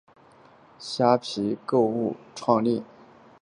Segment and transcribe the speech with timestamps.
[0.79, 2.81] 虾皮购物创立。